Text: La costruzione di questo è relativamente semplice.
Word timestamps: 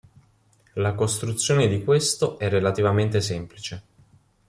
La 0.73 0.95
costruzione 0.95 1.67
di 1.67 1.83
questo 1.83 2.39
è 2.39 2.49
relativamente 2.49 3.21
semplice. 3.21 3.83